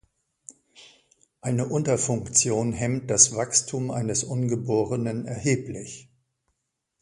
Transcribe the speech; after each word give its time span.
Eine 1.41 1.67
Unterfunktion 1.67 2.73
hemmt 2.73 3.11
das 3.11 3.35
Wachstum 3.35 3.91
eines 3.91 4.23
Ungeborenen 4.23 5.27
erheblich. 5.27 6.09